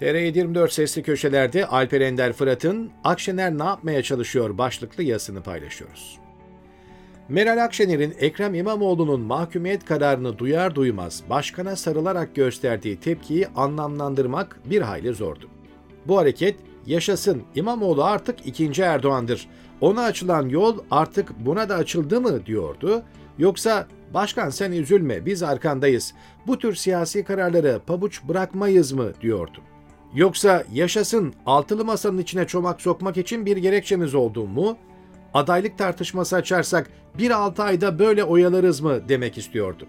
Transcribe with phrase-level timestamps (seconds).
[0.00, 6.18] TR24 sesli köşelerde Alper Ender Fırat'ın Akşener ne yapmaya çalışıyor başlıklı yazısını paylaşıyoruz.
[7.28, 15.14] Meral Akşener'in Ekrem İmamoğlu'nun mahkumiyet kararını duyar duymaz başkana sarılarak gösterdiği tepkiyi anlamlandırmak bir hayli
[15.14, 15.48] zordu.
[16.06, 16.56] Bu hareket
[16.86, 19.48] yaşasın İmamoğlu artık ikinci Erdoğan'dır.
[19.80, 23.02] Ona açılan yol artık buna da açıldı mı diyordu.
[23.38, 26.14] Yoksa başkan sen üzülme biz arkandayız.
[26.46, 29.60] Bu tür siyasi kararları pabuç bırakmayız mı diyordu.
[30.14, 34.76] Yoksa yaşasın altılı masanın içine çomak sokmak için bir gerekçemiz oldu mu?
[35.34, 39.86] Adaylık tartışması açarsak bir altı ayda böyle oyalarız mı demek istiyordu.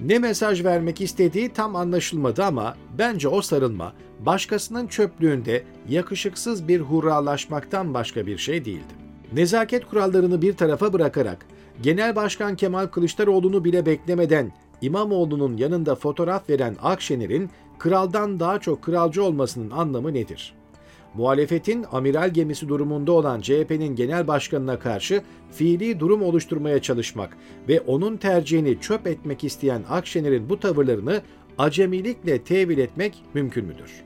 [0.00, 7.94] Ne mesaj vermek istediği tam anlaşılmadı ama bence o sarılma başkasının çöplüğünde yakışıksız bir hurralaşmaktan
[7.94, 8.94] başka bir şey değildi.
[9.32, 11.46] Nezaket kurallarını bir tarafa bırakarak
[11.82, 17.50] Genel Başkan Kemal Kılıçdaroğlu'nu bile beklemeden İmamoğlu'nun yanında fotoğraf veren Akşener'in
[17.84, 20.54] kraldan daha çok kralcı olmasının anlamı nedir?
[21.14, 27.36] Muhalefetin amiral gemisi durumunda olan CHP'nin genel başkanına karşı fiili durum oluşturmaya çalışmak
[27.68, 31.22] ve onun tercihini çöp etmek isteyen Akşener'in bu tavırlarını
[31.58, 34.04] acemilikle tevil etmek mümkün müdür?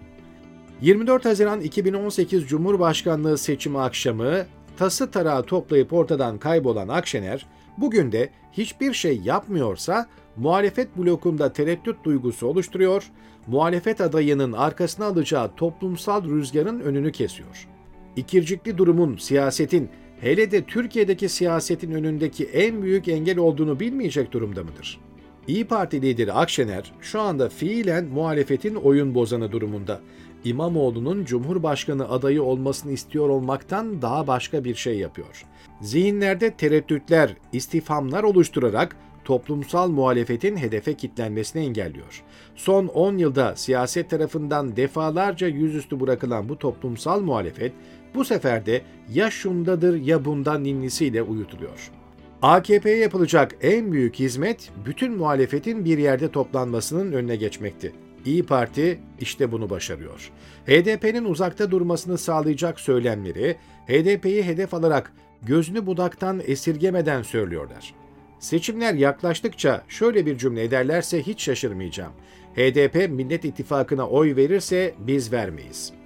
[0.81, 7.47] 24 Haziran 2018 Cumhurbaşkanlığı seçimi akşamı tası tarağı toplayıp ortadan kaybolan Akşener,
[7.81, 13.11] bugün de hiçbir şey yapmıyorsa muhalefet blokunda tereddüt duygusu oluşturuyor,
[13.47, 17.69] muhalefet adayının arkasına alacağı toplumsal rüzgarın önünü kesiyor.
[18.17, 19.89] İkircikli durumun, siyasetin,
[20.21, 25.08] hele de Türkiye'deki siyasetin önündeki en büyük engel olduğunu bilmeyecek durumda mıdır?
[25.49, 30.01] İyi Parti lideri Akşener şu anda fiilen muhalefetin oyun bozanı durumunda.
[30.45, 35.45] İmamoğlu'nun Cumhurbaşkanı adayı olmasını istiyor olmaktan daha başka bir şey yapıyor.
[35.81, 42.25] Zihinlerde tereddütler, istifamlar oluşturarak toplumsal muhalefetin hedefe kitlenmesini engelliyor.
[42.57, 47.73] Son 10 yılda siyaset tarafından defalarca yüzüstü bırakılan bu toplumsal muhalefet
[48.15, 48.83] bu sefer de
[49.13, 51.98] ya şundadır ya bundan ninnisiyle uyutuluyor.
[52.43, 57.93] AKP'ye yapılacak en büyük hizmet bütün muhalefetin bir yerde toplanmasının önüne geçmekti.
[58.25, 60.31] İyi Parti işte bunu başarıyor.
[60.67, 63.57] HDP'nin uzakta durmasını sağlayacak söylemleri
[63.87, 65.13] HDP'yi hedef alarak
[65.43, 67.95] gözünü budaktan esirgemeden söylüyorlar.
[68.39, 72.13] Seçimler yaklaştıkça şöyle bir cümle ederlerse hiç şaşırmayacağım.
[72.55, 75.98] HDP Millet İttifakı'na oy verirse biz vermeyiz.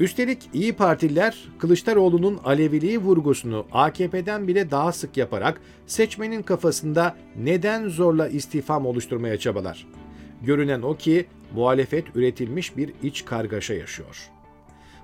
[0.00, 8.28] Üstelik İyi Partililer Kılıçdaroğlu'nun Aleviliği vurgusunu AKP'den bile daha sık yaparak seçmenin kafasında neden zorla
[8.28, 9.86] istifam oluşturmaya çabalar.
[10.42, 14.30] Görünen o ki muhalefet üretilmiş bir iç kargaşa yaşıyor.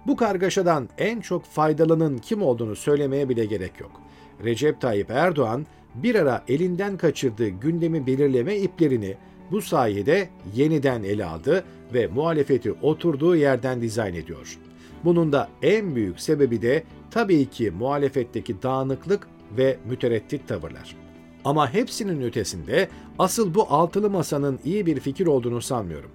[0.06, 4.02] Bu kargaşadan en çok faydalanın kim olduğunu söylemeye bile gerek yok.
[4.44, 9.16] Recep Tayyip Erdoğan bir ara elinden kaçırdığı gündemi belirleme iplerini
[9.50, 11.64] bu sayede yeniden ele aldı
[11.94, 14.58] ve muhalefeti oturduğu yerden dizayn ediyor.
[15.04, 20.96] Bunun da en büyük sebebi de tabii ki muhalefetteki dağınıklık ve mütereddit tavırlar.
[21.44, 22.88] Ama hepsinin ötesinde
[23.18, 26.10] asıl bu altılı masanın iyi bir fikir olduğunu sanmıyorum.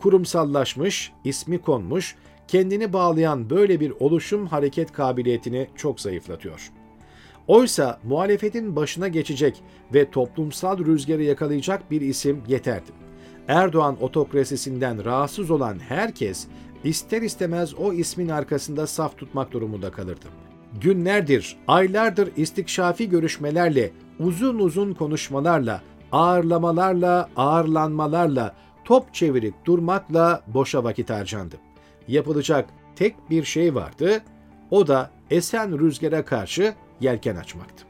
[0.00, 2.16] Kurumsallaşmış, ismi konmuş,
[2.48, 6.72] kendini bağlayan böyle bir oluşum hareket kabiliyetini çok zayıflatıyor.
[7.46, 9.62] Oysa muhalefetin başına geçecek
[9.94, 13.05] ve toplumsal rüzgarı yakalayacak bir isim yeterdi.
[13.48, 16.46] Erdoğan otokrasisinden rahatsız olan herkes
[16.84, 20.26] ister istemez o ismin arkasında saf tutmak durumunda kalırdı.
[20.80, 31.56] Günlerdir, aylardır istikşafi görüşmelerle, uzun uzun konuşmalarla, ağırlamalarla, ağırlanmalarla, top çevirip durmakla boşa vakit harcandı.
[32.08, 34.22] Yapılacak tek bir şey vardı,
[34.70, 37.84] o da esen rüzgara karşı yelken açmaktı.